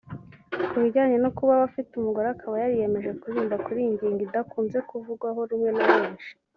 Ku 0.69 0.77
bijyanye 0.83 1.17
no 1.23 1.29
kuba 1.37 1.51
we 1.57 1.63
afite 1.69 1.91
umugore 1.95 2.27
akaba 2.35 2.55
yariyemeje 2.61 3.11
kuririmba 3.19 3.61
kuri 3.65 3.77
iyi 3.81 3.91
ngingo 3.93 4.19
idakunze 4.27 4.77
kuvugwaho 4.89 5.39
rumwe 5.49 5.69
na 5.77 5.85
benshi 5.89 6.29